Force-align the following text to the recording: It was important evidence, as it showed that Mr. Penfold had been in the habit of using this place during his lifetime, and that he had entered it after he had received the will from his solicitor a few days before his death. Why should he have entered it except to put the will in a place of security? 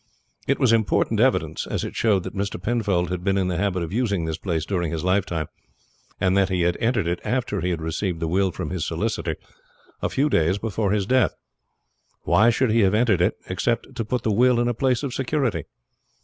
It 0.47 0.57
was 0.59 0.73
important 0.73 1.19
evidence, 1.19 1.67
as 1.67 1.83
it 1.83 1.95
showed 1.95 2.23
that 2.23 2.33
Mr. 2.33 2.59
Penfold 2.59 3.11
had 3.11 3.23
been 3.23 3.37
in 3.37 3.49
the 3.49 3.57
habit 3.57 3.83
of 3.83 3.93
using 3.93 4.25
this 4.25 4.39
place 4.39 4.65
during 4.65 4.91
his 4.91 5.03
lifetime, 5.03 5.45
and 6.19 6.35
that 6.35 6.49
he 6.49 6.61
had 6.61 6.75
entered 6.77 7.05
it 7.05 7.19
after 7.23 7.61
he 7.61 7.69
had 7.69 7.83
received 7.83 8.19
the 8.19 8.27
will 8.27 8.49
from 8.51 8.71
his 8.71 8.83
solicitor 8.83 9.35
a 10.01 10.09
few 10.09 10.27
days 10.27 10.57
before 10.57 10.89
his 10.91 11.05
death. 11.05 11.35
Why 12.23 12.49
should 12.49 12.71
he 12.71 12.79
have 12.79 12.95
entered 12.95 13.21
it 13.21 13.35
except 13.47 13.93
to 13.95 14.03
put 14.03 14.23
the 14.23 14.33
will 14.33 14.59
in 14.59 14.67
a 14.67 14.73
place 14.73 15.03
of 15.03 15.13
security? 15.13 15.65